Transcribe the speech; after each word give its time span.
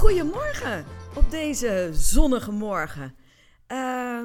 Goedemorgen 0.00 0.84
op 1.14 1.30
deze 1.30 1.90
zonnige 1.92 2.50
morgen. 2.50 3.14
Uh, 3.68 4.24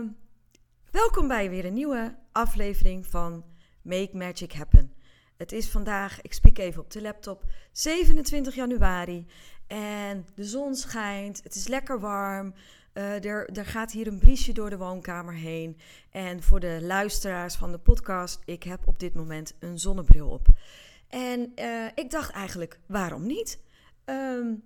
welkom 0.92 1.28
bij 1.28 1.50
weer 1.50 1.66
een 1.66 1.74
nieuwe 1.74 2.16
aflevering 2.32 3.06
van 3.06 3.46
Make 3.82 4.18
Magic 4.18 4.54
Happen. 4.54 4.94
Het 5.38 5.52
is 5.52 5.70
vandaag, 5.70 6.22
ik 6.22 6.34
spreek 6.34 6.58
even 6.58 6.82
op 6.82 6.92
de 6.92 7.02
laptop, 7.02 7.44
27 7.72 8.56
januari 8.56 9.26
en 9.68 10.26
de 10.36 10.44
zon 10.44 10.76
schijnt. 10.76 11.44
Het 11.44 11.56
is 11.56 11.68
lekker 11.68 12.00
warm. 12.00 12.54
Uh, 12.94 13.26
er, 13.26 13.50
er 13.50 13.66
gaat 13.66 13.92
hier 13.92 14.08
een 14.08 14.20
briesje 14.20 14.54
door 14.54 14.70
de 14.70 14.78
woonkamer 14.78 15.34
heen. 15.34 15.78
En 16.12 16.44
voor 16.44 16.60
de 16.60 16.80
luisteraars 16.82 17.55
van 17.55 17.72
de 17.72 17.80
podcast, 17.80 18.42
ik 18.46 18.64
heb 18.64 18.80
op 18.86 19.00
dit 19.00 19.14
moment 19.14 19.54
een 19.60 19.80
zonnebril 19.80 20.30
op. 20.30 20.48
En 21.08 21.52
uh, 21.55 21.86
ik 21.96 22.10
dacht 22.10 22.32
eigenlijk, 22.32 22.80
waarom 22.86 23.26
niet? 23.26 23.60
Um, 24.05 24.64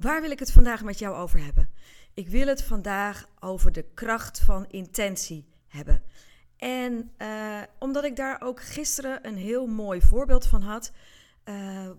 waar 0.00 0.20
wil 0.20 0.30
ik 0.30 0.38
het 0.38 0.52
vandaag 0.52 0.82
met 0.82 0.98
jou 0.98 1.16
over 1.16 1.44
hebben? 1.44 1.68
Ik 2.14 2.28
wil 2.28 2.46
het 2.46 2.62
vandaag 2.62 3.28
over 3.40 3.72
de 3.72 3.84
kracht 3.94 4.40
van 4.40 4.66
intentie 4.68 5.48
hebben. 5.66 6.02
En 6.56 7.10
uh, 7.18 7.62
omdat 7.78 8.04
ik 8.04 8.16
daar 8.16 8.40
ook 8.42 8.62
gisteren 8.62 9.26
een 9.26 9.36
heel 9.36 9.66
mooi 9.66 10.00
voorbeeld 10.00 10.46
van 10.46 10.62
had, 10.62 10.92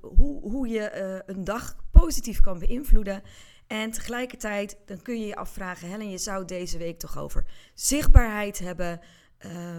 hoe, 0.01 0.41
hoe 0.41 0.67
je 0.67 1.23
een 1.25 1.43
dag 1.43 1.75
positief 1.91 2.39
kan 2.39 2.59
beïnvloeden. 2.59 3.21
En 3.67 3.91
tegelijkertijd, 3.91 4.77
dan 4.85 5.01
kun 5.01 5.19
je 5.19 5.25
je 5.25 5.35
afvragen, 5.35 5.87
Helen, 5.87 6.09
je 6.09 6.17
zou 6.17 6.45
deze 6.45 6.77
week 6.77 6.99
toch 6.99 7.17
over 7.17 7.45
zichtbaarheid 7.73 8.59
hebben. 8.59 8.99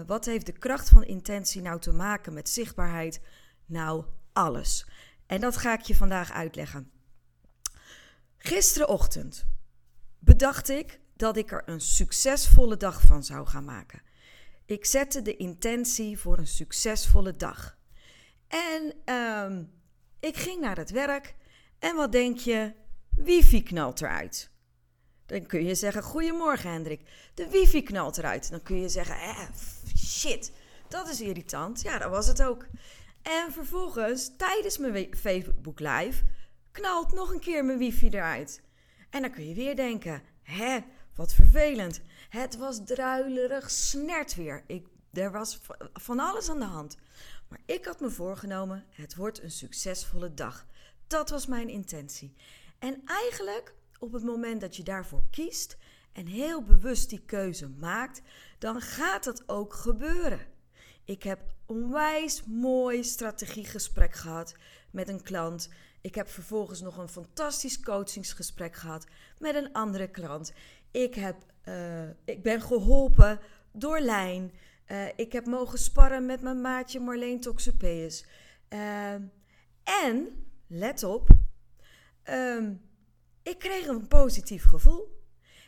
Wat 0.05 0.25
heeft 0.25 0.45
de 0.45 0.51
kracht 0.51 0.89
van 0.89 1.03
intentie 1.03 1.61
nou 1.61 1.79
te 1.79 1.91
maken 1.91 2.33
met 2.33 2.49
zichtbaarheid? 2.49 3.21
Nou, 3.65 4.05
alles. 4.33 4.87
En 5.25 5.41
dat 5.41 5.57
ga 5.57 5.73
ik 5.73 5.81
je 5.81 5.95
vandaag 5.95 6.31
uitleggen. 6.31 7.00
Gisterenochtend 8.43 9.45
bedacht 10.19 10.69
ik 10.69 10.99
dat 11.15 11.37
ik 11.37 11.51
er 11.51 11.63
een 11.65 11.81
succesvolle 11.81 12.77
dag 12.77 13.01
van 13.01 13.23
zou 13.23 13.47
gaan 13.47 13.65
maken. 13.65 14.01
Ik 14.65 14.85
zette 14.85 15.21
de 15.21 15.37
intentie 15.37 16.17
voor 16.17 16.37
een 16.37 16.47
succesvolle 16.47 17.35
dag. 17.35 17.77
En 18.47 19.13
um, 19.15 19.71
ik 20.19 20.37
ging 20.37 20.61
naar 20.61 20.77
het 20.77 20.89
werk. 20.89 21.35
En 21.79 21.95
wat 21.95 22.11
denk 22.11 22.37
je? 22.37 22.73
wifi 23.09 23.63
knalt 23.63 24.01
eruit. 24.01 24.49
Dan 25.25 25.45
kun 25.45 25.65
je 25.65 25.75
zeggen, 25.75 26.03
goedemorgen 26.03 26.71
Hendrik, 26.71 27.01
de 27.33 27.49
wifi 27.49 27.83
knalt 27.83 28.17
eruit. 28.17 28.49
Dan 28.49 28.63
kun 28.63 28.79
je 28.79 28.89
zeggen, 28.89 29.15
eh, 29.15 29.47
shit, 29.95 30.51
dat 30.87 31.09
is 31.09 31.21
irritant. 31.21 31.81
Ja, 31.81 31.97
dat 31.97 32.09
was 32.09 32.27
het 32.27 32.43
ook. 32.43 32.65
En 33.21 33.51
vervolgens, 33.51 34.31
tijdens 34.37 34.77
mijn 34.77 35.15
Facebook 35.17 35.79
Live, 35.79 36.23
knalt 36.71 37.13
nog 37.13 37.33
een 37.33 37.39
keer 37.39 37.65
mijn 37.65 37.77
wifi 37.77 38.09
eruit. 38.09 38.61
En 39.09 39.21
dan 39.21 39.31
kun 39.31 39.47
je 39.47 39.53
weer 39.53 39.75
denken, 39.75 40.23
hè, 40.43 40.79
wat 41.15 41.33
vervelend. 41.33 42.01
Het 42.29 42.57
was 42.57 42.85
druilerig 42.85 43.71
snert 43.71 44.35
weer. 44.35 44.63
Ik, 44.67 44.87
er 45.13 45.31
was 45.31 45.59
van 45.93 46.19
alles 46.19 46.49
aan 46.49 46.59
de 46.59 46.65
hand. 46.65 46.97
Maar 47.47 47.61
ik 47.65 47.85
had 47.85 47.99
me 47.99 48.09
voorgenomen, 48.09 48.85
het 48.89 49.15
wordt 49.15 49.41
een 49.43 49.51
succesvolle 49.51 50.33
dag. 50.33 50.65
Dat 51.07 51.29
was 51.29 51.45
mijn 51.45 51.69
intentie. 51.69 52.35
En 52.79 53.01
eigenlijk 53.05 53.73
op 53.99 54.11
het 54.11 54.23
moment 54.23 54.61
dat 54.61 54.75
je 54.75 54.83
daarvoor 54.83 55.23
kiest 55.31 55.77
en 56.11 56.25
heel 56.25 56.63
bewust 56.63 57.09
die 57.09 57.21
keuze 57.25 57.69
maakt, 57.69 58.21
dan 58.57 58.81
gaat 58.81 59.25
het 59.25 59.49
ook 59.49 59.73
gebeuren. 59.73 60.47
Ik 61.05 61.23
heb 61.23 61.41
onwijs 61.65 62.43
mooi 62.43 63.03
strategiegesprek 63.03 64.13
gehad 64.15 64.55
met 64.91 65.07
een 65.07 65.23
klant. 65.23 65.69
Ik 66.01 66.15
heb 66.15 66.29
vervolgens 66.29 66.81
nog 66.81 66.97
een 66.97 67.09
fantastisch 67.09 67.79
coachingsgesprek 67.79 68.75
gehad 68.75 69.05
met 69.39 69.55
een 69.55 69.73
andere 69.73 70.07
klant. 70.07 70.53
Ik, 70.91 71.15
heb, 71.15 71.35
uh, 71.65 72.09
ik 72.25 72.43
ben 72.43 72.61
geholpen 72.61 73.39
door 73.71 73.99
Lijn. 73.99 74.51
Uh, 74.87 75.07
ik 75.15 75.31
heb 75.31 75.45
mogen 75.45 75.79
sparren 75.79 76.25
met 76.25 76.41
mijn 76.41 76.61
maatje 76.61 76.99
Marleen 76.99 77.39
Toxopeus. 77.39 78.25
Uh, 78.69 79.13
en, 79.83 80.45
let 80.67 81.03
op, 81.03 81.29
Um, 82.29 82.81
ik 83.43 83.59
kreeg 83.59 83.87
een 83.87 84.07
positief 84.07 84.63
gevoel. 84.63 85.23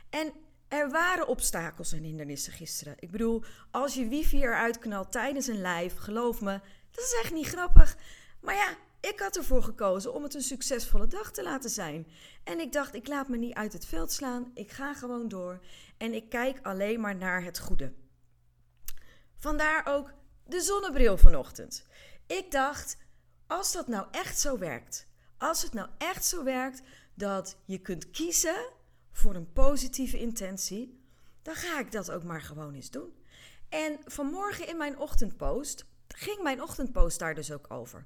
En 0.10 0.34
er 0.68 0.90
waren 0.90 1.28
obstakels 1.28 1.92
en 1.92 2.04
hindernissen 2.04 2.54
gisteren. 2.54 2.96
Ik 3.00 3.12
bedoel, 3.12 3.44
als 3.72 3.94
je 3.94 4.08
wifi 4.08 4.42
eruit 4.42 4.80
knalt 4.80 5.12
tijdens 5.12 5.48
een 5.48 5.62
live, 5.62 5.98
geloof 5.98 6.42
me, 6.42 6.60
dat 6.92 7.04
is 7.04 7.20
echt 7.22 7.34
niet 7.34 7.48
grappig. 7.48 7.98
Maar 8.42 8.56
ja, 8.56 8.76
ik 9.10 9.20
had 9.20 9.38
ervoor 9.38 9.64
gekozen 9.64 10.14
om 10.14 10.24
het 10.24 10.34
een 10.34 10.42
succesvolle 10.42 11.08
dag 11.08 11.32
te 11.32 11.44
laten 11.44 11.70
zijn. 11.70 12.08
En 12.44 12.60
ik 12.60 12.72
dacht, 12.72 12.94
ik 12.94 13.08
laat 13.08 13.28
me 13.28 13.38
niet 13.38 13.54
uit 13.54 13.74
het 13.74 13.86
veld 13.86 14.12
slaan. 14.12 14.52
Ik 14.54 14.72
ga 14.72 14.94
gewoon 14.94 15.28
door. 15.28 15.66
En 15.98 16.14
ik 16.14 16.30
kijk 16.30 16.60
alleen 16.62 17.00
maar 17.00 17.16
naar 17.16 17.44
het 17.44 17.60
goede. 17.60 17.94
Vandaar 19.36 19.86
ook 19.86 20.14
de 20.46 20.62
zonnebril 20.62 21.18
vanochtend. 21.18 21.86
Ik 22.28 22.52
dacht, 22.52 22.98
als 23.48 23.72
dat 23.72 23.88
nou 23.88 24.08
echt 24.12 24.40
zo 24.40 24.58
werkt, 24.58 25.08
als 25.38 25.62
het 25.62 25.74
nou 25.74 25.90
echt 25.98 26.26
zo 26.26 26.44
werkt 26.44 26.82
dat 27.14 27.58
je 27.66 27.80
kunt 27.80 28.12
kiezen 28.12 28.70
voor 29.12 29.36
een 29.36 29.52
positieve 29.54 30.20
intentie, 30.20 31.04
dan 31.42 31.56
ga 31.56 31.80
ik 31.80 31.92
dat 31.92 32.12
ook 32.12 32.24
maar 32.24 32.42
gewoon 32.42 32.74
eens 32.74 32.92
doen. 32.92 33.26
En 33.70 34.00
vanmorgen 34.06 34.68
in 34.68 34.78
mijn 34.78 34.98
ochtendpost 35.00 35.86
ging 36.08 36.42
mijn 36.42 36.62
ochtendpost 36.62 37.20
daar 37.20 37.36
dus 37.36 37.52
ook 37.52 37.72
over. 37.72 38.06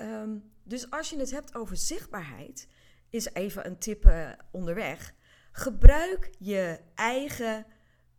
Um, 0.00 0.50
dus 0.62 0.90
als 0.90 1.10
je 1.10 1.18
het 1.18 1.30
hebt 1.30 1.54
over 1.54 1.76
zichtbaarheid, 1.76 2.68
is 3.10 3.32
even 3.32 3.66
een 3.66 3.78
tip 3.78 4.04
uh, 4.04 4.30
onderweg. 4.50 5.14
Gebruik 5.52 6.30
je 6.38 6.80
eigen 6.94 7.66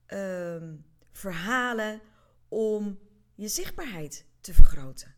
um, 0.07 0.85
verhalen 1.11 2.01
om 2.47 2.99
je 3.35 3.47
zichtbaarheid 3.47 4.25
te 4.41 4.53
vergroten. 4.53 5.15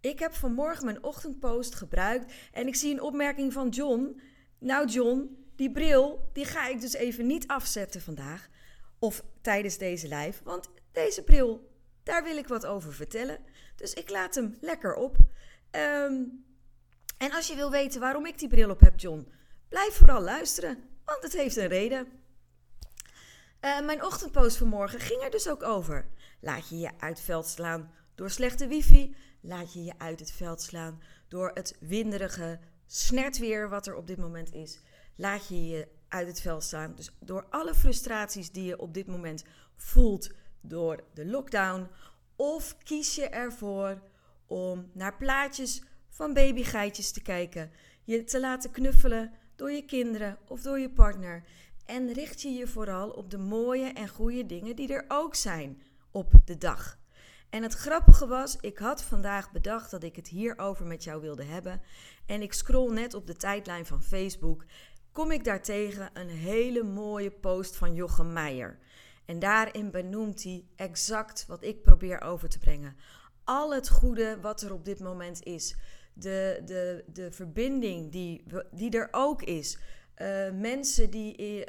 Ik 0.00 0.18
heb 0.18 0.34
vanmorgen 0.34 0.84
mijn 0.84 1.02
ochtendpost 1.02 1.74
gebruikt 1.74 2.32
en 2.52 2.66
ik 2.66 2.74
zie 2.74 2.92
een 2.92 3.00
opmerking 3.00 3.52
van 3.52 3.68
John. 3.68 4.20
Nou 4.58 4.88
John, 4.88 5.44
die 5.56 5.70
bril, 5.70 6.30
die 6.32 6.44
ga 6.44 6.68
ik 6.68 6.80
dus 6.80 6.92
even 6.92 7.26
niet 7.26 7.46
afzetten 7.46 8.00
vandaag 8.00 8.48
of 8.98 9.24
tijdens 9.40 9.78
deze 9.78 10.08
live, 10.08 10.44
want 10.44 10.70
deze 10.92 11.22
bril, 11.22 11.70
daar 12.02 12.24
wil 12.24 12.36
ik 12.36 12.48
wat 12.48 12.66
over 12.66 12.94
vertellen. 12.94 13.38
Dus 13.76 13.94
ik 13.94 14.10
laat 14.10 14.34
hem 14.34 14.56
lekker 14.60 14.94
op. 14.94 15.16
Um, 15.76 16.44
en 17.18 17.32
als 17.32 17.46
je 17.46 17.54
wil 17.54 17.70
weten 17.70 18.00
waarom 18.00 18.26
ik 18.26 18.38
die 18.38 18.48
bril 18.48 18.70
op 18.70 18.80
heb, 18.80 19.00
John, 19.00 19.32
blijf 19.68 19.94
vooral 19.94 20.22
luisteren, 20.22 20.84
want 21.04 21.22
het 21.22 21.32
heeft 21.32 21.56
een 21.56 21.68
reden. 21.68 22.06
Uh, 23.60 23.80
mijn 23.80 24.04
ochtendpost 24.04 24.56
vanmorgen 24.56 25.00
ging 25.00 25.22
er 25.22 25.30
dus 25.30 25.48
ook 25.48 25.62
over. 25.62 26.06
Laat 26.40 26.68
je 26.68 26.78
je 26.78 26.90
uit 26.98 27.20
veld 27.20 27.46
slaan 27.46 27.90
door 28.14 28.30
slechte 28.30 28.66
wifi, 28.66 29.16
laat 29.40 29.72
je 29.72 29.84
je 29.84 29.92
uit 29.98 30.20
het 30.20 30.32
veld 30.32 30.62
slaan 30.62 31.02
door 31.28 31.50
het 31.54 31.76
winderige 31.80 32.58
snertweer 32.86 33.68
wat 33.68 33.86
er 33.86 33.94
op 33.94 34.06
dit 34.06 34.18
moment 34.18 34.52
is. 34.52 34.80
Laat 35.16 35.48
je 35.48 35.66
je 35.66 35.88
uit 36.08 36.26
het 36.26 36.40
veld 36.40 36.64
slaan. 36.64 36.94
Dus 36.94 37.10
door 37.20 37.46
alle 37.50 37.74
frustraties 37.74 38.50
die 38.50 38.64
je 38.64 38.78
op 38.78 38.94
dit 38.94 39.06
moment 39.06 39.44
voelt 39.74 40.30
door 40.60 41.04
de 41.14 41.26
lockdown. 41.26 41.88
Of 42.36 42.76
kies 42.78 43.14
je 43.14 43.28
ervoor 43.28 44.02
om 44.52 44.90
naar 44.92 45.16
plaatjes 45.16 45.82
van 46.08 46.32
babygeitjes 46.34 47.12
te 47.12 47.22
kijken. 47.22 47.70
Je 48.04 48.24
te 48.24 48.40
laten 48.40 48.70
knuffelen 48.70 49.32
door 49.56 49.70
je 49.70 49.84
kinderen 49.84 50.38
of 50.48 50.62
door 50.62 50.78
je 50.78 50.90
partner. 50.90 51.44
En 51.86 52.12
richt 52.12 52.42
je 52.42 52.48
je 52.48 52.66
vooral 52.66 53.10
op 53.10 53.30
de 53.30 53.38
mooie 53.38 53.92
en 53.92 54.08
goede 54.08 54.46
dingen 54.46 54.76
die 54.76 54.92
er 54.92 55.04
ook 55.08 55.34
zijn 55.34 55.82
op 56.10 56.32
de 56.44 56.58
dag. 56.58 56.98
En 57.50 57.62
het 57.62 57.74
grappige 57.74 58.26
was, 58.26 58.56
ik 58.60 58.78
had 58.78 59.02
vandaag 59.02 59.52
bedacht 59.52 59.90
dat 59.90 60.02
ik 60.02 60.16
het 60.16 60.28
hierover 60.28 60.86
met 60.86 61.04
jou 61.04 61.20
wilde 61.20 61.44
hebben. 61.44 61.80
En 62.26 62.42
ik 62.42 62.52
scroll 62.52 62.92
net 62.92 63.14
op 63.14 63.26
de 63.26 63.36
tijdlijn 63.36 63.86
van 63.86 64.02
Facebook. 64.02 64.64
Kom 65.12 65.30
ik 65.30 65.44
daartegen 65.44 66.10
een 66.12 66.28
hele 66.28 66.82
mooie 66.82 67.30
post 67.30 67.76
van 67.76 67.94
Jochem 67.94 68.32
Meijer. 68.32 68.78
En 69.24 69.38
daarin 69.38 69.90
benoemt 69.90 70.42
hij 70.42 70.64
exact 70.76 71.46
wat 71.46 71.64
ik 71.64 71.82
probeer 71.82 72.20
over 72.20 72.48
te 72.48 72.58
brengen. 72.58 72.96
Al 73.44 73.74
het 73.74 73.88
goede 73.88 74.40
wat 74.40 74.62
er 74.62 74.72
op 74.72 74.84
dit 74.84 75.00
moment 75.00 75.42
is. 75.42 75.76
De, 76.14 76.62
de, 76.64 77.04
de 77.12 77.32
verbinding 77.32 78.12
die, 78.12 78.44
die 78.70 78.90
er 78.90 79.08
ook 79.10 79.42
is. 79.42 79.78
Uh, 80.16 80.50
mensen 80.50 81.10
die 81.10 81.58
uh, 81.58 81.66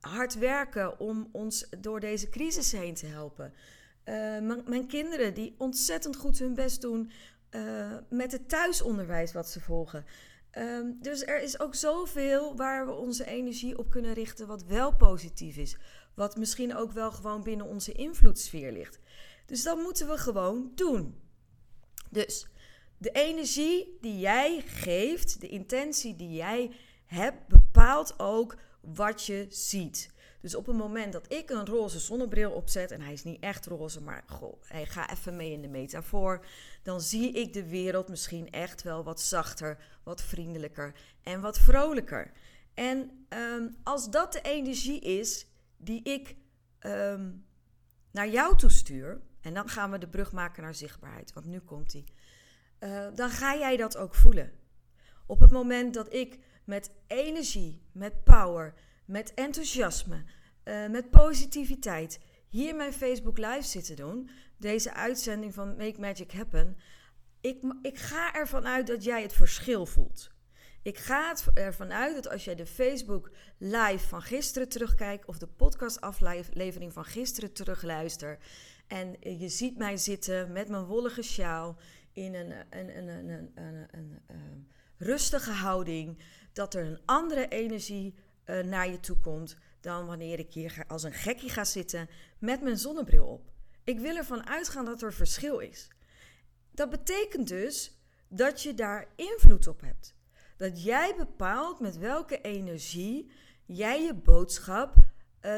hard 0.00 0.38
werken 0.38 1.00
om 1.00 1.28
ons 1.32 1.68
door 1.78 2.00
deze 2.00 2.28
crisis 2.28 2.72
heen 2.72 2.94
te 2.94 3.06
helpen. 3.06 3.52
Uh, 4.04 4.14
mijn 4.66 4.86
kinderen 4.86 5.34
die 5.34 5.54
ontzettend 5.58 6.16
goed 6.16 6.38
hun 6.38 6.54
best 6.54 6.80
doen 6.80 7.10
met 8.08 8.32
het 8.32 8.48
thuisonderwijs 8.48 9.32
wat 9.32 9.48
ze 9.48 9.60
volgen. 9.60 10.04
Um, 10.58 10.98
dus 11.00 11.26
er 11.26 11.42
is 11.42 11.60
ook 11.60 11.74
zoveel 11.74 12.56
waar 12.56 12.86
we 12.86 12.92
onze 12.92 13.26
energie 13.26 13.78
op 13.78 13.90
kunnen 13.90 14.12
richten 14.12 14.46
wat 14.46 14.64
wel 14.64 14.94
positief 14.94 15.56
is. 15.56 15.76
Wat 16.14 16.36
misschien 16.36 16.76
ook 16.76 16.92
wel 16.92 17.10
gewoon 17.10 17.42
binnen 17.42 17.66
onze 17.66 17.92
invloedssfeer 17.92 18.72
ligt. 18.72 18.98
Dus 19.52 19.62
dat 19.62 19.78
moeten 19.78 20.08
we 20.08 20.18
gewoon 20.18 20.72
doen. 20.74 21.20
Dus 22.10 22.46
de 22.98 23.10
energie 23.10 23.98
die 24.00 24.18
jij 24.18 24.62
geeft, 24.66 25.40
de 25.40 25.48
intentie 25.48 26.16
die 26.16 26.32
jij 26.32 26.70
hebt, 27.06 27.48
bepaalt 27.48 28.18
ook 28.18 28.56
wat 28.80 29.26
je 29.26 29.46
ziet. 29.48 30.10
Dus 30.40 30.54
op 30.54 30.66
het 30.66 30.76
moment 30.76 31.12
dat 31.12 31.32
ik 31.32 31.50
een 31.50 31.66
roze 31.66 31.98
zonnebril 31.98 32.50
opzet, 32.50 32.90
en 32.90 33.00
hij 33.00 33.12
is 33.12 33.24
niet 33.24 33.40
echt 33.40 33.66
roze, 33.66 34.02
maar 34.02 34.24
goh, 34.26 34.62
hij 34.62 34.86
gaat 34.86 35.10
even 35.10 35.36
mee 35.36 35.52
in 35.52 35.62
de 35.62 35.68
metafoor, 35.68 36.44
dan 36.82 37.00
zie 37.00 37.32
ik 37.32 37.52
de 37.52 37.68
wereld 37.68 38.08
misschien 38.08 38.50
echt 38.50 38.82
wel 38.82 39.04
wat 39.04 39.20
zachter, 39.20 39.78
wat 40.02 40.22
vriendelijker 40.22 40.94
en 41.22 41.40
wat 41.40 41.58
vrolijker. 41.58 42.32
En 42.74 43.26
ehm, 43.28 43.68
als 43.82 44.10
dat 44.10 44.32
de 44.32 44.40
energie 44.40 45.00
is 45.00 45.46
die 45.76 46.02
ik 46.02 46.36
ehm, 46.78 47.30
naar 48.10 48.28
jou 48.28 48.56
toestuur, 48.56 49.20
en 49.42 49.54
dan 49.54 49.68
gaan 49.68 49.90
we 49.90 49.98
de 49.98 50.08
brug 50.08 50.32
maken 50.32 50.62
naar 50.62 50.74
zichtbaarheid, 50.74 51.32
want 51.32 51.46
nu 51.46 51.60
komt 51.60 51.90
die, 51.90 52.04
uh, 52.80 53.06
dan 53.14 53.30
ga 53.30 53.56
jij 53.56 53.76
dat 53.76 53.96
ook 53.96 54.14
voelen. 54.14 54.52
Op 55.26 55.40
het 55.40 55.50
moment 55.50 55.94
dat 55.94 56.14
ik 56.14 56.38
met 56.64 56.90
energie, 57.06 57.82
met 57.92 58.24
power, 58.24 58.74
met 59.04 59.34
enthousiasme, 59.34 60.24
uh, 60.64 60.88
met 60.88 61.10
positiviteit 61.10 62.20
hier 62.48 62.74
mijn 62.74 62.92
Facebook 62.92 63.38
Live 63.38 63.62
zitten 63.62 63.96
doen, 63.96 64.30
deze 64.56 64.94
uitzending 64.94 65.54
van 65.54 65.76
Make 65.76 66.00
Magic 66.00 66.32
Happen, 66.32 66.76
ik, 67.40 67.62
ik 67.82 67.98
ga 67.98 68.34
ervan 68.34 68.66
uit 68.66 68.86
dat 68.86 69.04
jij 69.04 69.22
het 69.22 69.32
verschil 69.32 69.86
voelt. 69.86 70.30
Ik 70.82 70.98
ga 70.98 71.36
ervan 71.54 71.92
uit 71.92 72.14
dat 72.14 72.28
als 72.28 72.44
jij 72.44 72.54
de 72.54 72.66
Facebook 72.66 73.30
Live 73.58 74.08
van 74.08 74.22
gisteren 74.22 74.68
terugkijkt 74.68 75.26
of 75.26 75.38
de 75.38 75.46
podcast 75.46 76.00
aflevering 76.00 76.92
van 76.92 77.04
gisteren 77.04 77.52
terugluistert 77.52 78.44
en 78.92 79.16
je 79.38 79.48
ziet 79.48 79.76
mij 79.76 79.96
zitten 79.96 80.52
met 80.52 80.68
mijn 80.68 80.84
wollige 80.84 81.22
sjaal 81.22 81.76
in 82.12 82.34
een, 82.34 82.52
een, 82.70 83.08
een, 83.08 83.52
een, 83.54 84.20
een 84.26 84.68
rustige 84.96 85.50
houding, 85.50 86.18
dat 86.52 86.74
er 86.74 86.84
een 86.84 87.00
andere 87.04 87.48
energie 87.48 88.14
uh, 88.46 88.60
naar 88.60 88.90
je 88.90 89.00
toe 89.00 89.18
komt 89.18 89.56
dan 89.80 90.06
wanneer 90.06 90.38
ik 90.38 90.52
hier 90.52 90.84
als 90.88 91.02
een 91.02 91.12
gekkie 91.12 91.50
ga 91.50 91.64
zitten 91.64 92.08
met 92.38 92.62
mijn 92.62 92.78
zonnebril 92.78 93.26
op. 93.26 93.52
Ik 93.84 93.98
wil 93.98 94.16
ervan 94.16 94.46
uitgaan 94.46 94.84
dat 94.84 95.02
er 95.02 95.12
verschil 95.12 95.58
is. 95.58 95.88
Dat 96.70 96.90
betekent 96.90 97.48
dus 97.48 97.98
dat 98.28 98.62
je 98.62 98.74
daar 98.74 99.06
invloed 99.16 99.66
op 99.66 99.80
hebt. 99.80 100.14
Dat 100.56 100.82
jij 100.82 101.14
bepaalt 101.16 101.80
met 101.80 101.98
welke 101.98 102.40
energie 102.40 103.30
jij 103.64 104.02
je 104.02 104.14
boodschap 104.14 104.94
uh, 104.96 105.02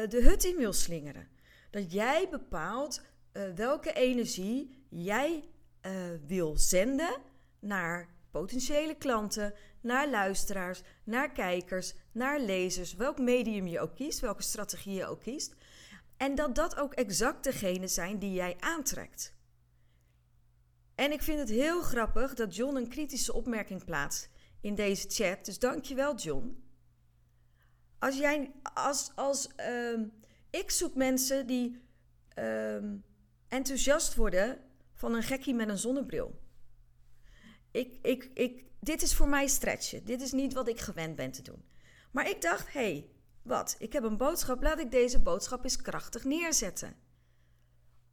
de 0.07 0.21
hut 0.21 0.43
in 0.43 0.55
wil 0.55 0.73
slingeren. 0.73 1.27
Dat 1.69 1.91
jij 1.91 2.27
bepaalt 2.29 3.01
uh, 3.35 3.43
welke 3.55 3.93
energie 3.93 4.85
jij 4.89 5.49
uh, 5.85 5.91
wil 6.27 6.57
zenden 6.57 7.21
naar 7.59 8.09
potentiële 8.31 8.95
klanten, 8.95 9.53
naar 9.81 10.09
luisteraars, 10.09 10.81
naar 11.03 11.31
kijkers, 11.31 11.93
naar 12.11 12.39
lezers, 12.39 12.93
welk 12.93 13.19
medium 13.19 13.67
je 13.67 13.79
ook 13.79 13.95
kiest, 13.95 14.19
welke 14.19 14.43
strategie 14.43 14.93
je 14.93 15.05
ook 15.05 15.21
kiest. 15.21 15.55
En 16.17 16.35
dat 16.35 16.55
dat 16.55 16.75
ook 16.75 16.93
exact 16.93 17.43
degene 17.43 17.87
zijn 17.87 18.19
die 18.19 18.33
jij 18.33 18.55
aantrekt. 18.59 19.33
En 20.95 21.11
ik 21.11 21.21
vind 21.21 21.39
het 21.39 21.49
heel 21.49 21.81
grappig 21.81 22.33
dat 22.33 22.55
John 22.55 22.75
een 22.75 22.89
kritische 22.89 23.33
opmerking 23.33 23.85
plaatst 23.85 24.29
in 24.61 24.75
deze 24.75 25.07
chat. 25.09 25.45
Dus 25.45 25.59
dankjewel 25.59 26.15
John. 26.15 26.63
Als 27.99 28.17
jij, 28.17 28.51
als, 28.73 29.11
als 29.15 29.49
uh, 29.59 29.99
ik 30.49 30.71
zoek 30.71 30.95
mensen 30.95 31.47
die 31.47 31.81
uh, 32.39 32.77
enthousiast 33.47 34.15
worden 34.15 34.59
van 34.93 35.13
een 35.13 35.23
gekkie 35.23 35.53
met 35.53 35.69
een 35.69 35.77
zonnebril. 35.77 36.39
Ik, 37.71 37.97
ik, 38.01 38.29
ik, 38.33 38.63
dit 38.79 39.01
is 39.01 39.15
voor 39.15 39.27
mij 39.27 39.47
stretchen. 39.47 40.05
Dit 40.05 40.21
is 40.21 40.31
niet 40.31 40.53
wat 40.53 40.67
ik 40.67 40.79
gewend 40.79 41.15
ben 41.15 41.31
te 41.31 41.41
doen. 41.41 41.65
Maar 42.11 42.29
ik 42.29 42.41
dacht, 42.41 42.73
hé, 42.73 42.79
hey, 42.79 43.09
wat? 43.41 43.75
Ik 43.79 43.93
heb 43.93 44.03
een 44.03 44.17
boodschap. 44.17 44.63
Laat 44.63 44.79
ik 44.79 44.91
deze 44.91 45.19
boodschap 45.19 45.63
eens 45.63 45.81
krachtig 45.81 46.23
neerzetten. 46.23 46.95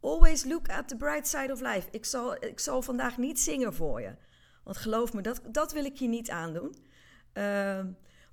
Always 0.01 0.45
look 0.45 0.69
at 0.69 0.89
the 0.89 0.97
bright 0.97 1.29
side 1.29 1.53
of 1.53 1.61
life. 1.61 1.89
Ik 1.91 2.05
zal, 2.05 2.45
ik 2.45 2.61
zal 2.61 2.83
vandaag 2.83 3.19
niet 3.19 3.41
zingen 3.41 3.75
voor 3.75 4.01
je. 4.01 4.17
Want 4.65 4.77
geloof 4.77 5.13
me, 5.13 5.21
dat, 5.21 5.41
dat 5.51 5.73
wil 5.73 5.85
ik 5.85 5.97
je 5.97 6.09
niet 6.09 6.31
aandoen. 6.31 6.75
Uh, 7.35 7.85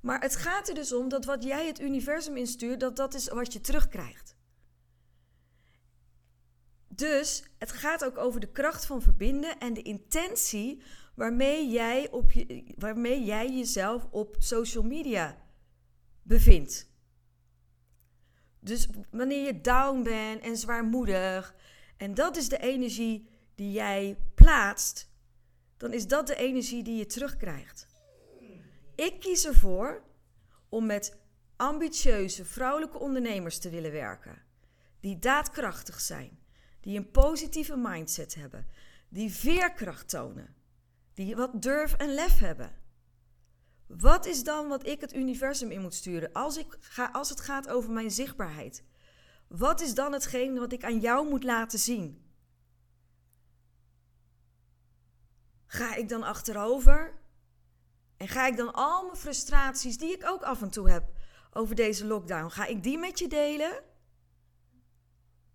maar 0.02 0.22
het 0.22 0.36
gaat 0.36 0.68
er 0.68 0.76
dus 0.76 0.94
om 0.94 1.10
dat 1.10 1.26
wat 1.26 1.44
jij 1.44 1.68
het 1.68 1.80
universum 1.80 2.38
instuurt, 2.38 2.80
dat 2.80 2.96
dat 2.96 3.14
is 3.14 3.28
wat 3.28 3.54
je 3.54 3.62
terugkrijgt. 3.62 4.36
Dus 7.00 7.44
het 7.58 7.72
gaat 7.72 8.06
ook 8.06 8.18
over 8.18 8.40
de 8.40 8.52
kracht 8.52 8.86
van 8.86 9.02
verbinden 9.02 9.60
en 9.60 9.74
de 9.74 9.82
intentie 9.82 10.82
waarmee 11.16 11.70
jij, 11.70 12.10
op 12.12 12.32
je, 12.32 12.74
waarmee 12.78 13.24
jij 13.24 13.50
jezelf 13.50 14.08
op 14.12 14.36
social 14.40 14.84
media 14.84 15.38
bevindt. 16.22 16.90
Dus 18.60 18.88
wanneer 19.12 19.46
je 19.46 19.62
down 19.62 20.04
bent 20.04 20.42
en 20.42 20.58
zwaarmoedig, 20.58 21.56
en 21.98 22.14
dat 22.14 22.38
is 22.38 22.50
de 22.50 22.60
energie 22.60 23.30
die 23.56 23.72
jij 23.72 24.18
plaatst, 24.36 25.10
dan 25.78 25.94
is 25.94 26.08
dat 26.08 26.28
de 26.28 26.36
energie 26.36 26.84
die 26.84 26.98
je 26.98 27.06
terugkrijgt. 27.06 27.88
Ik 28.96 29.20
kies 29.20 29.46
ervoor 29.46 30.04
om 30.70 30.86
met 30.86 31.18
ambitieuze 31.56 32.46
vrouwelijke 32.46 33.00
ondernemers 33.00 33.60
te 33.60 33.70
willen 33.70 33.92
werken, 33.92 34.42
die 35.00 35.20
daadkrachtig 35.20 36.02
zijn, 36.02 36.40
die 36.80 36.98
een 36.98 37.12
positieve 37.12 37.78
mindset 37.78 38.36
hebben, 38.36 38.68
die 39.10 39.34
veerkracht 39.34 40.10
tonen, 40.10 40.56
die 41.14 41.36
wat 41.36 41.62
durf 41.62 41.94
en 41.94 42.14
lef 42.14 42.40
hebben. 42.40 42.72
Wat 43.88 44.26
is 44.26 44.44
dan 44.44 44.68
wat 44.68 44.86
ik 44.86 45.02
het 45.02 45.14
universum 45.14 45.72
in 45.72 45.82
moet 45.82 45.94
sturen 45.94 46.34
als, 46.34 46.58
ik 46.58 46.78
ga, 46.80 47.10
als 47.12 47.30
het 47.30 47.42
gaat 47.42 47.70
over 47.70 47.92
mijn 47.92 48.12
zichtbaarheid? 48.12 48.84
Wat 49.48 49.82
is 49.82 49.94
dan 49.94 50.14
hetgeen 50.14 50.60
wat 50.60 50.72
ik 50.72 50.84
aan 50.84 51.00
jou 51.00 51.30
moet 51.30 51.44
laten 51.44 51.80
zien? 51.80 52.28
Ga 55.66 55.96
ik 55.96 56.10
dan 56.10 56.24
achterover? 56.24 57.20
En 58.18 58.28
ga 58.28 58.48
ik 58.48 58.58
dan 58.58 58.74
al 58.74 59.04
mijn 59.04 59.18
frustraties, 59.18 59.98
die 59.98 60.12
ik 60.12 60.26
ook 60.26 60.44
af 60.44 60.62
en 60.62 60.70
toe 60.70 60.90
heb 60.90 61.12
over 61.52 61.76
deze 61.76 62.06
lockdown, 62.06 62.50
ga 62.50 62.66
ik 62.66 62.84
die 62.84 62.98
met 62.98 63.20
je 63.20 63.28
delen? 63.28 63.84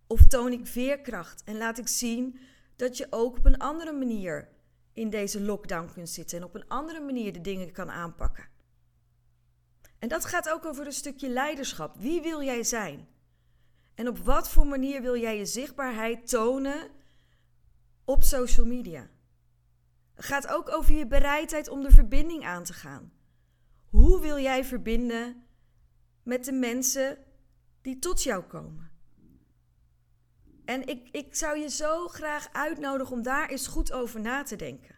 Of 0.06 0.26
toon 0.26 0.52
ik 0.52 0.66
veerkracht 0.66 1.42
en 1.44 1.56
laat 1.56 1.78
ik 1.78 1.88
zien 1.88 2.38
dat 2.76 2.96
je 2.96 3.06
ook 3.11 3.37
op 3.37 3.44
een 3.44 3.58
andere 3.58 3.92
manier 3.92 4.49
in 4.92 5.11
deze 5.11 5.40
lockdown 5.40 5.92
kunt 5.92 6.08
zitten 6.08 6.38
en 6.38 6.44
op 6.44 6.54
een 6.54 6.68
andere 6.68 7.00
manier 7.00 7.32
de 7.32 7.40
dingen 7.40 7.73
kan 7.73 7.90
aanpakken. 7.90 8.49
En 9.99 10.08
dat 10.08 10.25
gaat 10.25 10.50
ook 10.50 10.64
over 10.64 10.87
een 10.87 10.92
stukje 10.92 11.28
leiderschap. 11.28 11.96
Wie 11.96 12.23
wil 12.23 12.42
jij 12.42 12.62
zijn? 12.62 13.08
En 13.94 14.08
op 14.08 14.18
wat 14.18 14.50
voor 14.50 14.66
manier 14.66 15.02
wil 15.02 15.16
jij 15.16 15.38
je 15.38 15.46
zichtbaarheid 15.46 16.28
tonen 16.28 16.90
op 18.04 18.23
social 18.23 18.66
media? 18.66 19.11
Het 20.14 20.25
gaat 20.25 20.49
ook 20.49 20.70
over 20.70 20.94
je 20.94 21.06
bereidheid 21.06 21.68
om 21.68 21.82
de 21.82 21.90
verbinding 21.90 22.44
aan 22.44 22.64
te 22.64 22.73
gaan. 22.73 23.12
Hoe 23.84 24.20
wil 24.20 24.38
jij 24.38 24.64
verbinden 24.64 25.46
met 26.23 26.44
de 26.44 26.52
mensen 26.52 27.18
die 27.82 27.99
tot 27.99 28.23
jou 28.23 28.42
komen? 28.42 28.93
En 30.64 30.87
ik, 30.87 31.09
ik 31.11 31.35
zou 31.35 31.59
je 31.59 31.68
zo 31.68 32.09
graag 32.09 32.49
uitnodigen 32.52 33.12
om 33.16 33.23
daar 33.23 33.49
eens 33.49 33.66
goed 33.66 33.92
over 33.92 34.21
na 34.21 34.42
te 34.42 34.56
denken. 34.56 34.97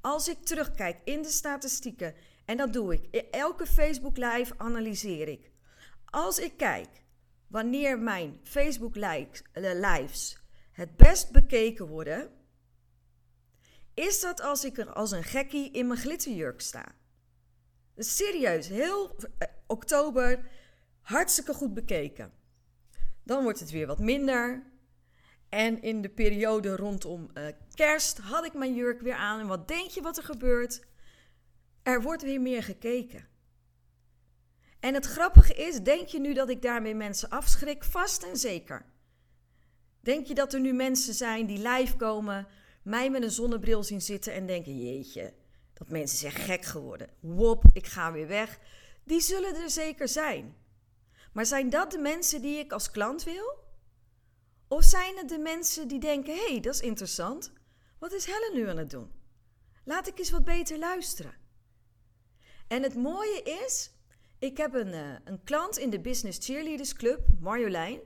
Als 0.00 0.28
ik 0.28 0.44
terugkijk 0.44 1.00
in 1.04 1.22
de 1.22 1.28
statistieken, 1.28 2.14
en 2.44 2.56
dat 2.56 2.72
doe 2.72 2.94
ik, 2.94 3.24
elke 3.30 3.66
Facebook 3.66 4.16
Live 4.16 4.54
analyseer 4.56 5.28
ik. 5.28 5.50
Als 6.04 6.38
ik 6.38 6.56
kijk 6.56 6.88
wanneer 7.46 7.98
mijn 7.98 8.40
Facebook 8.42 8.96
eh, 8.96 9.32
Lives 9.52 10.42
het 10.72 10.96
best 10.96 11.30
bekeken 11.30 11.86
worden, 11.86 12.30
is 13.94 14.20
dat 14.20 14.40
als 14.40 14.64
ik 14.64 14.78
er 14.78 14.92
als 14.92 15.10
een 15.10 15.24
gekkie 15.24 15.70
in 15.70 15.86
mijn 15.86 16.00
glitterjurk 16.00 16.60
sta. 16.60 16.94
Serieus, 17.96 18.68
heel 18.68 19.16
eh, 19.38 19.48
oktober 19.66 20.50
hartstikke 21.00 21.54
goed 21.54 21.74
bekeken. 21.74 22.32
Dan 23.24 23.42
wordt 23.42 23.60
het 23.60 23.70
weer 23.70 23.86
wat 23.86 23.98
minder. 23.98 24.72
En 25.48 25.82
in 25.82 26.02
de 26.02 26.08
periode 26.08 26.76
rondom 26.76 27.30
uh, 27.34 27.46
kerst 27.74 28.18
had 28.18 28.44
ik 28.44 28.54
mijn 28.54 28.74
jurk 28.74 29.00
weer 29.00 29.14
aan. 29.14 29.40
En 29.40 29.46
wat 29.46 29.68
denk 29.68 29.90
je 29.90 30.02
wat 30.02 30.16
er 30.16 30.24
gebeurt? 30.24 30.82
Er 31.82 32.02
wordt 32.02 32.22
weer 32.22 32.40
meer 32.40 32.62
gekeken. 32.62 33.28
En 34.80 34.94
het 34.94 35.06
grappige 35.06 35.54
is, 35.54 35.80
denk 35.80 36.08
je 36.08 36.20
nu 36.20 36.34
dat 36.34 36.48
ik 36.48 36.62
daarmee 36.62 36.94
mensen 36.94 37.28
afschrik? 37.28 37.84
Vast 37.84 38.22
en 38.22 38.36
zeker. 38.36 38.84
Denk 40.00 40.26
je 40.26 40.34
dat 40.34 40.52
er 40.52 40.60
nu 40.60 40.72
mensen 40.72 41.14
zijn 41.14 41.46
die 41.46 41.68
live 41.68 41.96
komen, 41.96 42.46
mij 42.82 43.10
met 43.10 43.22
een 43.22 43.30
zonnebril 43.30 43.82
zien 43.82 44.02
zitten 44.02 44.32
en 44.32 44.46
denken: 44.46 44.78
jeetje, 44.78 45.32
dat 45.74 45.88
mensen 45.88 46.18
zijn 46.18 46.32
gek 46.32 46.64
geworden. 46.64 47.08
Wop, 47.20 47.64
ik 47.72 47.86
ga 47.86 48.12
weer 48.12 48.26
weg. 48.26 48.58
Die 49.04 49.20
zullen 49.20 49.54
er 49.54 49.70
zeker 49.70 50.08
zijn. 50.08 50.54
Maar 51.34 51.46
zijn 51.46 51.70
dat 51.70 51.90
de 51.90 51.98
mensen 51.98 52.42
die 52.42 52.58
ik 52.58 52.72
als 52.72 52.90
klant 52.90 53.22
wil? 53.22 53.58
Of 54.68 54.84
zijn 54.84 55.16
het 55.16 55.28
de 55.28 55.38
mensen 55.38 55.88
die 55.88 56.00
denken: 56.00 56.34
hé, 56.34 56.46
hey, 56.46 56.60
dat 56.60 56.74
is 56.74 56.80
interessant. 56.80 57.52
Wat 57.98 58.12
is 58.12 58.24
Helen 58.24 58.54
nu 58.54 58.68
aan 58.68 58.76
het 58.76 58.90
doen? 58.90 59.12
Laat 59.84 60.06
ik 60.08 60.18
eens 60.18 60.30
wat 60.30 60.44
beter 60.44 60.78
luisteren. 60.78 61.34
En 62.68 62.82
het 62.82 62.94
mooie 62.94 63.42
is, 63.42 63.90
ik 64.38 64.56
heb 64.56 64.74
een, 64.74 64.92
uh, 64.92 65.14
een 65.24 65.44
klant 65.44 65.78
in 65.78 65.90
de 65.90 66.00
Business 66.00 66.38
Cheerleaders 66.46 66.92
Club, 66.92 67.26
Marjolein. 67.40 68.00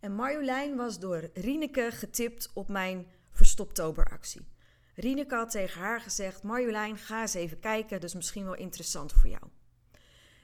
En 0.00 0.14
Marjolein 0.14 0.76
was 0.76 0.98
door 0.98 1.30
Rieneke 1.34 1.90
getipt 1.92 2.50
op 2.54 2.68
mijn 2.68 3.06
Verstoptoberactie. 3.30 4.48
Rieneke 4.94 5.34
had 5.34 5.50
tegen 5.50 5.80
haar 5.80 6.00
gezegd: 6.00 6.42
Marjolein, 6.42 6.98
ga 6.98 7.20
eens 7.20 7.34
even 7.34 7.60
kijken, 7.60 8.00
is 8.00 8.14
misschien 8.14 8.44
wel 8.44 8.56
interessant 8.56 9.12
voor 9.12 9.28
jou. 9.28 9.42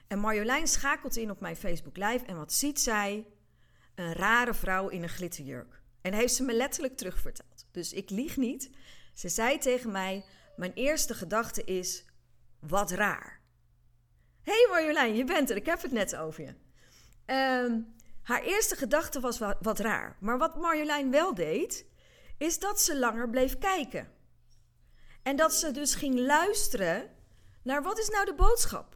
En 0.07 0.19
Marjolein 0.19 0.67
schakelt 0.67 1.15
in 1.15 1.31
op 1.31 1.39
mijn 1.39 1.55
Facebook 1.55 1.97
Live 1.97 2.25
en 2.25 2.35
wat 2.35 2.53
ziet 2.53 2.79
zij? 2.79 3.25
Een 3.95 4.13
rare 4.13 4.53
vrouw 4.53 4.87
in 4.87 5.03
een 5.03 5.09
glitterjurk. 5.09 5.81
En 6.01 6.13
heeft 6.13 6.33
ze 6.33 6.43
me 6.43 6.53
letterlijk 6.53 6.97
terugverteld. 6.97 7.67
Dus 7.71 7.93
ik 7.93 8.09
lieg 8.09 8.37
niet. 8.37 8.69
Ze 9.13 9.29
zei 9.29 9.57
tegen 9.57 9.91
mij: 9.91 10.25
Mijn 10.55 10.73
eerste 10.73 11.13
gedachte 11.13 11.63
is: 11.63 12.05
wat 12.59 12.91
raar. 12.91 13.41
Hé 14.41 14.51
hey 14.51 14.67
Marjolein, 14.69 15.15
je 15.15 15.23
bent 15.23 15.49
er, 15.49 15.55
ik 15.55 15.65
heb 15.65 15.81
het 15.81 15.91
net 15.91 16.15
over 16.15 16.43
je. 16.43 16.55
Ehm, 17.25 17.79
haar 18.21 18.43
eerste 18.43 18.75
gedachte 18.75 19.19
was 19.19 19.39
wat, 19.39 19.57
wat 19.61 19.79
raar. 19.79 20.17
Maar 20.19 20.37
wat 20.37 20.55
Marjolein 20.55 21.11
wel 21.11 21.33
deed, 21.33 21.85
is 22.37 22.59
dat 22.59 22.81
ze 22.81 22.99
langer 22.99 23.29
bleef 23.29 23.57
kijken. 23.57 24.11
En 25.23 25.35
dat 25.35 25.53
ze 25.53 25.71
dus 25.71 25.95
ging 25.95 26.19
luisteren 26.19 27.09
naar 27.63 27.83
wat 27.83 27.99
is 27.99 28.09
nou 28.09 28.25
de 28.25 28.35
boodschap. 28.35 28.95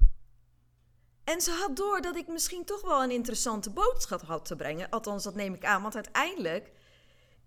En 1.29 1.41
ze 1.41 1.51
had 1.51 1.75
door 1.75 2.01
dat 2.01 2.15
ik 2.15 2.27
misschien 2.27 2.65
toch 2.65 2.81
wel 2.81 3.03
een 3.03 3.11
interessante 3.11 3.69
boodschap 3.69 4.21
had 4.21 4.45
te 4.45 4.55
brengen. 4.55 4.89
Althans, 4.89 5.23
dat 5.23 5.35
neem 5.35 5.53
ik 5.53 5.65
aan. 5.65 5.81
Want 5.81 5.95
uiteindelijk 5.95 6.71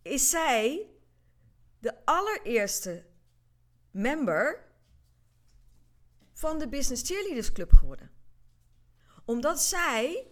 is 0.02 0.30
zij 0.30 0.86
de 1.78 2.04
allereerste 2.04 3.06
member 3.90 4.72
van 6.32 6.58
de 6.58 6.68
Business 6.68 7.02
Cheerleaders 7.06 7.52
Club 7.52 7.72
geworden. 7.72 8.10
Omdat 9.24 9.62
zij 9.62 10.26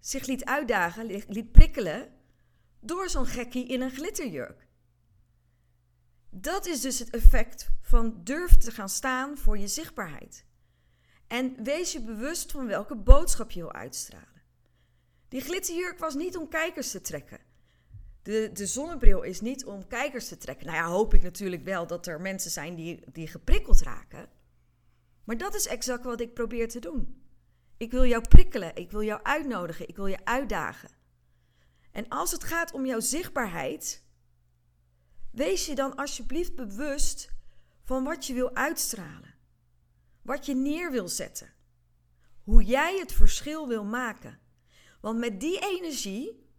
zich 0.00 0.26
liet 0.26 0.44
uitdagen, 0.44 1.06
liet 1.06 1.52
prikkelen 1.52 2.12
door 2.80 3.08
zo'n 3.08 3.26
gekkie 3.26 3.66
in 3.66 3.80
een 3.80 3.90
glitterjurk. 3.90 4.66
Dat 6.30 6.66
is 6.66 6.80
dus 6.80 6.98
het 6.98 7.10
effect 7.10 7.70
van 7.80 8.24
durf 8.24 8.56
te 8.56 8.70
gaan 8.70 8.88
staan 8.88 9.38
voor 9.38 9.58
je 9.58 9.68
zichtbaarheid. 9.68 10.44
En 11.26 11.64
wees 11.64 11.92
je 11.92 12.00
bewust 12.00 12.52
van 12.52 12.66
welke 12.66 12.96
boodschap 12.96 13.50
je 13.50 13.60
wil 13.60 13.72
uitstralen. 13.72 14.42
Die 15.28 15.40
glitterjurk 15.40 15.98
was 15.98 16.14
niet 16.14 16.36
om 16.36 16.48
kijkers 16.48 16.90
te 16.90 17.00
trekken. 17.00 17.40
De, 18.22 18.50
de 18.52 18.66
zonnebril 18.66 19.22
is 19.22 19.40
niet 19.40 19.64
om 19.64 19.86
kijkers 19.86 20.28
te 20.28 20.36
trekken. 20.36 20.66
Nou 20.66 20.78
ja, 20.78 20.86
hoop 20.86 21.14
ik 21.14 21.22
natuurlijk 21.22 21.64
wel 21.64 21.86
dat 21.86 22.06
er 22.06 22.20
mensen 22.20 22.50
zijn 22.50 22.74
die, 22.74 23.00
die 23.12 23.26
geprikkeld 23.26 23.80
raken. 23.80 24.28
Maar 25.24 25.36
dat 25.36 25.54
is 25.54 25.66
exact 25.66 26.04
wat 26.04 26.20
ik 26.20 26.34
probeer 26.34 26.68
te 26.68 26.78
doen. 26.78 27.22
Ik 27.76 27.90
wil 27.90 28.04
jou 28.04 28.28
prikkelen, 28.28 28.76
ik 28.76 28.90
wil 28.90 29.02
jou 29.02 29.22
uitnodigen, 29.22 29.88
ik 29.88 29.96
wil 29.96 30.06
je 30.06 30.24
uitdagen. 30.24 30.90
En 31.90 32.08
als 32.08 32.32
het 32.32 32.44
gaat 32.44 32.72
om 32.72 32.86
jouw 32.86 33.00
zichtbaarheid, 33.00 34.04
wees 35.30 35.66
je 35.66 35.74
dan 35.74 35.94
alsjeblieft 35.94 36.54
bewust 36.54 37.28
van 37.82 38.04
wat 38.04 38.26
je 38.26 38.34
wil 38.34 38.54
uitstralen. 38.54 39.34
Wat 40.26 40.46
je 40.46 40.54
neer 40.54 40.90
wil 40.90 41.08
zetten. 41.08 41.52
Hoe 42.42 42.64
jij 42.64 42.98
het 42.98 43.12
verschil 43.12 43.68
wil 43.68 43.84
maken. 43.84 44.38
Want 45.00 45.18
met 45.18 45.40
die 45.40 45.58
energie 45.58 46.50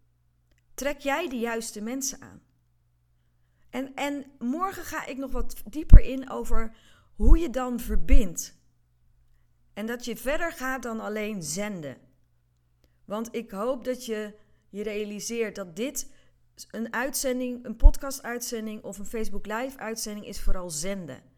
trek 0.73 0.99
jij 0.99 1.29
de 1.29 1.39
juiste 1.39 1.81
mensen 1.81 2.21
aan. 2.21 2.41
En, 3.69 3.93
en 3.95 4.25
morgen 4.39 4.83
ga 4.83 5.05
ik 5.05 5.17
nog 5.17 5.31
wat 5.31 5.63
dieper 5.69 5.99
in 5.99 6.29
over 6.29 6.77
hoe 7.15 7.37
je 7.37 7.49
dan 7.49 7.79
verbindt. 7.79 8.57
En 9.73 9.85
dat 9.85 10.05
je 10.05 10.17
verder 10.17 10.51
gaat 10.51 10.83
dan 10.83 10.99
alleen 10.99 11.43
zenden. 11.43 11.97
Want 13.05 13.35
ik 13.35 13.51
hoop 13.51 13.83
dat 13.83 14.05
je 14.05 14.35
je 14.69 14.83
realiseert 14.83 15.55
dat 15.55 15.75
dit 15.75 16.11
een 16.71 16.93
uitzending, 16.93 17.65
een 17.65 17.75
podcast-uitzending 17.75 18.83
of 18.83 18.97
een 18.99 19.05
Facebook 19.05 19.45
Live-uitzending 19.45 20.25
is 20.25 20.41
vooral 20.41 20.69
zenden. 20.69 21.36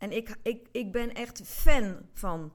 En 0.00 0.12
ik, 0.12 0.36
ik, 0.42 0.68
ik 0.72 0.92
ben 0.92 1.14
echt 1.14 1.42
fan 1.44 2.08
van 2.12 2.52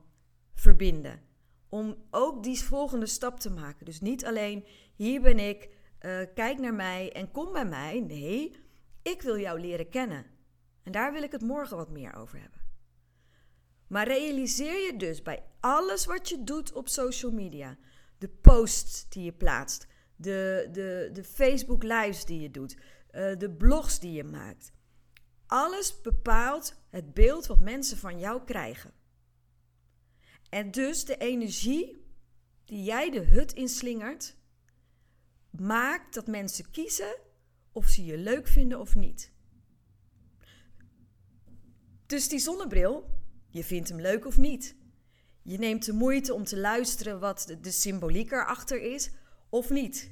verbinden. 0.53 1.21
Om 1.69 1.95
ook 2.11 2.43
die 2.43 2.59
volgende 2.59 3.05
stap 3.05 3.39
te 3.39 3.49
maken. 3.49 3.85
Dus 3.85 4.01
niet 4.01 4.25
alleen 4.25 4.65
hier 4.95 5.21
ben 5.21 5.39
ik, 5.39 5.69
uh, 6.01 6.19
kijk 6.33 6.59
naar 6.59 6.73
mij 6.73 7.11
en 7.11 7.31
kom 7.31 7.51
bij 7.51 7.65
mij. 7.65 7.99
Nee, 7.99 8.55
ik 9.01 9.21
wil 9.21 9.39
jou 9.39 9.59
leren 9.59 9.89
kennen. 9.89 10.25
En 10.83 10.91
daar 10.91 11.13
wil 11.13 11.23
ik 11.23 11.31
het 11.31 11.41
morgen 11.41 11.77
wat 11.77 11.89
meer 11.89 12.15
over 12.15 12.39
hebben. 12.39 12.61
Maar 13.87 14.07
realiseer 14.07 14.85
je 14.85 14.97
dus 14.97 15.21
bij 15.21 15.43
alles 15.59 16.05
wat 16.05 16.29
je 16.29 16.43
doet 16.43 16.73
op 16.73 16.87
social 16.87 17.31
media, 17.31 17.77
de 18.17 18.29
posts 18.29 19.09
die 19.09 19.23
je 19.23 19.33
plaatst, 19.33 19.87
de, 20.15 20.69
de, 20.71 21.09
de 21.13 21.23
Facebook 21.23 21.83
lives 21.83 22.25
die 22.25 22.41
je 22.41 22.51
doet, 22.51 22.75
uh, 22.75 23.37
de 23.37 23.51
blogs 23.57 23.99
die 23.99 24.11
je 24.11 24.23
maakt. 24.23 24.73
Alles 25.47 26.01
bepaalt 26.01 26.84
het 26.95 27.13
beeld 27.13 27.45
wat 27.45 27.59
mensen 27.59 27.97
van 27.97 28.19
jou 28.19 28.43
krijgen. 28.43 28.93
En 30.49 30.71
dus 30.71 31.05
de 31.05 31.17
energie 31.17 32.05
die 32.65 32.83
jij 32.83 33.09
de 33.09 33.19
hut 33.19 33.53
inslingert, 33.53 34.35
maakt 35.49 36.13
dat 36.13 36.27
mensen 36.27 36.71
kiezen 36.71 37.15
of 37.71 37.87
ze 37.87 38.05
je 38.05 38.17
leuk 38.17 38.47
vinden 38.47 38.79
of 38.79 38.95
niet. 38.95 39.31
Dus 42.05 42.27
die 42.27 42.39
zonnebril, 42.39 43.09
je 43.47 43.63
vindt 43.63 43.89
hem 43.89 44.01
leuk 44.01 44.25
of 44.25 44.37
niet. 44.37 44.75
Je 45.41 45.57
neemt 45.57 45.85
de 45.85 45.93
moeite 45.93 46.33
om 46.33 46.43
te 46.43 46.57
luisteren 46.57 47.19
wat 47.19 47.55
de, 47.61 47.71
symboliek 47.71 48.31
erachter 48.31 48.81
is 48.81 49.11
of 49.49 49.69
niet. 49.69 50.11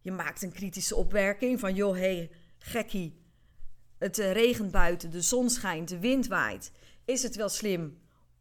Je 0.00 0.12
maakt 0.12 0.42
een 0.42 0.52
kritische 0.52 0.96
opmerking 0.96 1.60
van: 1.60 1.74
joh, 1.74 1.94
hé, 1.94 2.16
hey, 2.16 2.30
gekkie. 2.58 3.26
Het 3.98 4.18
uh, 4.18 4.32
regent 4.32 4.70
buiten, 4.70 5.10
de 5.10 5.22
zon 5.22 5.50
schijnt, 5.50 5.88
de 5.88 5.98
wind 5.98 6.26
waait. 6.26 6.72
Is 7.04 7.22
het 7.22 7.36
wel 7.36 7.48
slim 7.48 7.98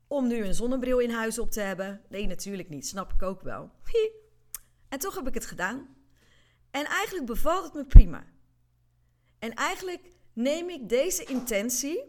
om 0.07 0.27
nu 0.27 0.45
een 0.45 0.53
zonnebril 0.53 0.99
in 0.99 1.09
huis 1.09 1.39
op 1.39 1.51
te 1.51 1.61
hebben? 1.61 2.01
Nee, 2.09 2.27
natuurlijk 2.27 2.69
niet. 2.69 2.87
Snap 2.87 3.13
ik 3.13 3.21
ook 3.21 3.41
wel. 3.41 3.71
En 4.89 4.99
toch 4.99 5.15
heb 5.15 5.27
ik 5.27 5.33
het 5.33 5.45
gedaan. 5.45 5.95
En 6.71 6.85
eigenlijk 6.85 7.25
bevalt 7.25 7.63
het 7.63 7.73
me 7.73 7.85
prima. 7.85 8.25
En 9.39 9.53
eigenlijk 9.53 10.11
neem 10.33 10.69
ik 10.69 10.89
deze 10.89 11.23
intentie 11.23 12.03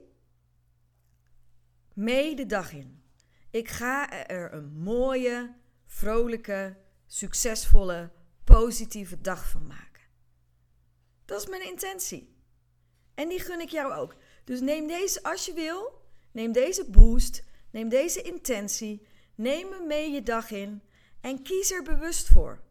mee 1.95 2.37
de 2.37 2.47
dag 2.47 2.73
in. 2.73 3.03
Ik 3.51 3.69
ga 3.69 4.27
er 4.27 4.53
een 4.53 4.73
mooie, 4.73 5.55
vrolijke, 5.87 6.77
succesvolle, 7.07 8.13
positieve 8.45 9.21
dag 9.21 9.49
van 9.49 9.67
maken. 9.67 10.03
Dat 11.25 11.41
is 11.41 11.49
mijn 11.49 11.67
intentie. 11.67 12.38
En 13.19 13.29
die 13.29 13.41
gun 13.41 13.61
ik 13.61 13.69
jou 13.69 13.93
ook. 13.93 14.15
Dus 14.45 14.61
neem 14.61 14.87
deze 14.87 15.23
als 15.23 15.47
je 15.47 15.53
wil. 15.53 16.03
Neem 16.33 16.53
deze 16.53 16.91
boost. 16.91 17.45
Neem 17.71 17.89
deze 17.89 18.23
intentie. 18.23 19.07
Neem 19.35 19.73
hem 19.73 19.87
mee 19.87 20.11
je 20.11 20.23
dag 20.23 20.51
in. 20.51 20.83
En 21.21 21.43
kies 21.43 21.71
er 21.71 21.83
bewust 21.83 22.29
voor. 22.29 22.63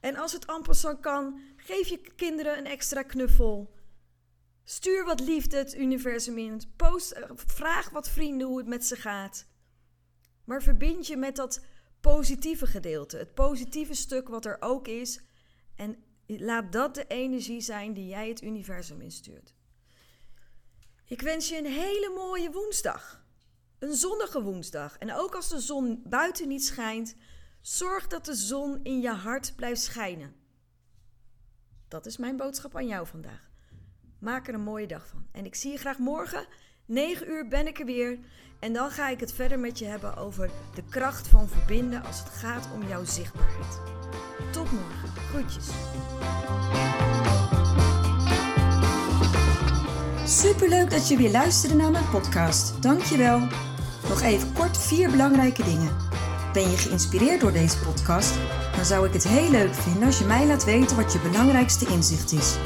En 0.00 0.16
als 0.16 0.32
het 0.32 0.46
amper 0.46 0.96
kan, 1.00 1.40
geef 1.56 1.88
je 1.88 2.00
kinderen 2.16 2.58
een 2.58 2.66
extra 2.66 3.02
knuffel. 3.02 3.74
Stuur 4.64 5.04
wat 5.04 5.20
liefde 5.20 5.56
het 5.56 5.74
universum 5.74 6.38
in. 6.38 6.60
Post, 6.76 7.10
eh, 7.10 7.30
vraag 7.34 7.90
wat 7.90 8.08
vrienden 8.08 8.46
hoe 8.46 8.58
het 8.58 8.66
met 8.66 8.86
ze 8.86 8.96
gaat. 8.96 9.46
Maar 10.44 10.62
verbind 10.62 11.06
je 11.06 11.16
met 11.16 11.36
dat 11.36 11.64
positieve 12.00 12.66
gedeelte. 12.66 13.16
Het 13.16 13.34
positieve 13.34 13.94
stuk 13.94 14.28
wat 14.28 14.44
er 14.44 14.56
ook 14.60 14.88
is. 14.88 15.20
En 15.76 16.04
laat 16.26 16.72
dat 16.72 16.94
de 16.94 17.06
energie 17.06 17.60
zijn 17.60 17.92
die 17.92 18.06
jij 18.06 18.28
het 18.28 18.42
universum 18.42 19.00
instuurt. 19.00 19.54
Ik 21.04 21.20
wens 21.20 21.48
je 21.48 21.58
een 21.58 21.72
hele 21.72 22.12
mooie 22.14 22.50
woensdag. 22.50 23.24
Een 23.78 23.94
zonnige 23.94 24.42
woensdag. 24.42 24.98
En 24.98 25.14
ook 25.14 25.34
als 25.34 25.48
de 25.48 25.60
zon 25.60 26.02
buiten 26.04 26.48
niet 26.48 26.64
schijnt, 26.64 27.14
zorg 27.60 28.06
dat 28.06 28.24
de 28.24 28.34
zon 28.34 28.80
in 28.82 29.00
je 29.00 29.10
hart 29.10 29.52
blijft 29.56 29.82
schijnen. 29.82 30.34
Dat 31.88 32.06
is 32.06 32.16
mijn 32.16 32.36
boodschap 32.36 32.76
aan 32.76 32.86
jou 32.86 33.06
vandaag. 33.06 33.50
Maak 34.18 34.48
er 34.48 34.54
een 34.54 34.60
mooie 34.60 34.86
dag 34.86 35.06
van. 35.06 35.26
En 35.32 35.44
ik 35.44 35.54
zie 35.54 35.72
je 35.72 35.78
graag 35.78 35.98
morgen. 35.98 36.46
9 36.86 37.28
uur 37.28 37.48
ben 37.48 37.66
ik 37.66 37.78
er 37.78 37.86
weer. 37.86 38.18
En 38.60 38.72
dan 38.72 38.90
ga 38.90 39.08
ik 39.08 39.20
het 39.20 39.32
verder 39.32 39.58
met 39.58 39.78
je 39.78 39.84
hebben 39.84 40.16
over 40.16 40.50
de 40.74 40.84
kracht 40.90 41.28
van 41.28 41.48
verbinden 41.48 42.02
als 42.02 42.18
het 42.18 42.28
gaat 42.28 42.72
om 42.74 42.88
jouw 42.88 43.04
zichtbaarheid. 43.04 44.05
Tot 44.50 44.72
morgen. 44.72 45.08
Groetjes. 45.30 45.66
Superleuk 50.24 50.90
dat 50.90 51.08
je 51.08 51.16
weer 51.16 51.30
luisterde 51.30 51.74
naar 51.74 51.90
mijn 51.90 52.08
podcast. 52.10 52.82
Dankjewel. 52.82 53.40
Nog 54.08 54.20
even 54.22 54.52
kort 54.52 54.78
vier 54.78 55.10
belangrijke 55.10 55.64
dingen. 55.64 55.90
Ben 56.52 56.70
je 56.70 56.76
geïnspireerd 56.76 57.40
door 57.40 57.52
deze 57.52 57.78
podcast? 57.78 58.34
Dan 58.74 58.84
zou 58.84 59.06
ik 59.06 59.12
het 59.12 59.28
heel 59.28 59.50
leuk 59.50 59.74
vinden 59.74 60.04
als 60.04 60.18
je 60.18 60.24
mij 60.24 60.46
laat 60.46 60.64
weten 60.64 60.96
wat 60.96 61.12
je 61.12 61.18
belangrijkste 61.18 61.86
inzicht 61.86 62.32
is. 62.32 62.56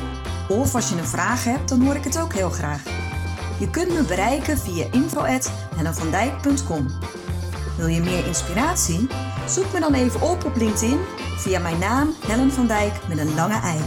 Of 0.48 0.74
als 0.74 0.88
je 0.88 0.96
een 0.96 1.06
vraag 1.06 1.44
hebt, 1.44 1.68
dan 1.68 1.82
hoor 1.82 1.94
ik 1.94 2.04
het 2.04 2.18
ook 2.18 2.32
heel 2.32 2.50
graag. 2.50 2.82
Je 3.58 3.70
kunt 3.70 3.92
me 3.92 4.02
bereiken 4.02 4.58
via 4.58 4.86
info.hellenvandijk.com 4.90 6.86
Wil 7.76 7.86
je 7.86 8.00
meer 8.00 8.26
inspiratie? 8.26 9.08
Zoek 9.50 9.72
me 9.72 9.80
dan 9.80 9.94
even 9.94 10.20
op 10.20 10.44
op 10.44 10.56
LinkedIn 10.56 10.98
via 11.36 11.58
mijn 11.58 11.78
naam 11.78 12.14
Helen 12.26 12.52
van 12.52 12.66
Dijk 12.66 12.92
met 13.08 13.18
een 13.18 13.34
lange 13.34 13.60
ei. 13.60 13.80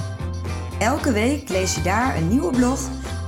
Elke 0.80 1.12
week 1.12 1.50
lees 1.50 1.76
je 1.76 1.82
daar 1.82 2.18
een 2.18 2.28
nieuwe 2.28 2.52
blog 2.52 2.80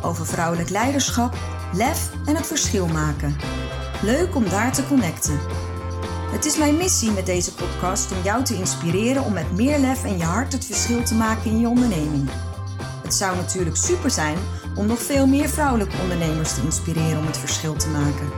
over 0.02 0.26
vrouwelijk 0.26 0.70
leiderschap, 0.70 1.38
lef 1.74 2.10
en 2.26 2.36
het 2.36 2.48
verschil 2.48 2.88
maken. 2.88 3.36
Leuk 4.02 4.36
om 4.36 4.50
daar 4.50 4.74
te 4.74 4.88
connecten. 4.88 5.40
Het 6.32 6.46
is 6.46 6.58
mijn 6.58 6.78
missie 6.78 7.12
met 7.12 7.26
deze 7.26 7.54
podcast 7.54 8.12
om 8.12 8.18
jou 8.24 8.44
te 8.44 8.56
inspireren 8.56 9.24
om 9.24 9.34
met 9.34 9.52
meer 9.52 9.80
lef 9.80 10.04
en 10.04 10.18
je 10.18 10.24
hart 10.24 10.54
het 10.54 10.66
verschil 10.66 11.04
te 11.04 11.16
maken 11.16 11.52
in 11.52 11.60
je 11.60 11.68
onderneming. 11.68 12.30
Het 13.04 13.14
zou 13.14 13.36
natuurlijk 13.36 13.78
super 13.78 14.12
zijn 14.12 14.38
om 14.76 14.86
nog 14.86 15.00
veel 15.00 15.28
meer 15.28 15.50
vrouwelijke 15.50 15.98
ondernemers 16.02 16.54
te 16.54 16.62
inspireren 16.62 17.18
om 17.18 17.26
het 17.26 17.38
verschil 17.38 17.76
te 17.76 17.90
maken. 17.90 18.32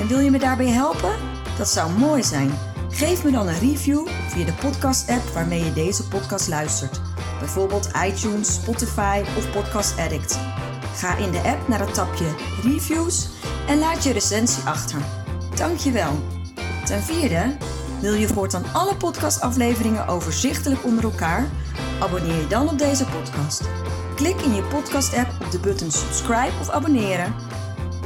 En 0.00 0.06
wil 0.06 0.18
je 0.18 0.30
me 0.30 0.38
daarbij 0.38 0.68
helpen? 0.68 1.12
Dat 1.56 1.68
zou 1.68 1.92
mooi 1.92 2.22
zijn. 2.22 2.67
Geef 2.90 3.24
me 3.24 3.30
dan 3.30 3.48
een 3.48 3.58
review 3.58 4.06
via 4.28 4.44
de 4.44 4.52
podcast-app 4.52 5.28
waarmee 5.28 5.64
je 5.64 5.72
deze 5.72 6.08
podcast 6.08 6.48
luistert. 6.48 7.00
Bijvoorbeeld 7.38 7.90
iTunes, 8.06 8.54
Spotify 8.54 9.22
of 9.36 9.50
Podcast 9.50 9.98
Addict. 9.98 10.38
Ga 10.94 11.16
in 11.16 11.30
de 11.30 11.40
app 11.40 11.68
naar 11.68 11.80
het 11.80 11.94
tapje 11.94 12.34
Reviews 12.62 13.28
en 13.66 13.78
laat 13.78 14.04
je 14.04 14.12
recensie 14.12 14.62
achter. 14.62 15.00
Dankjewel. 15.54 16.12
Ten 16.84 17.02
vierde, 17.02 17.56
wil 18.00 18.14
je 18.14 18.26
voortaan 18.28 18.72
alle 18.72 18.96
podcastafleveringen 18.96 20.06
overzichtelijk 20.06 20.84
onder 20.84 21.04
elkaar? 21.04 21.48
Abonneer 22.00 22.40
je 22.40 22.46
dan 22.46 22.68
op 22.68 22.78
deze 22.78 23.04
podcast. 23.04 23.68
Klik 24.16 24.40
in 24.40 24.54
je 24.54 24.62
podcast-app 24.62 25.30
op 25.44 25.50
de 25.50 25.58
button 25.58 25.90
subscribe 25.90 26.52
of 26.60 26.68
abonneren. 26.68 27.34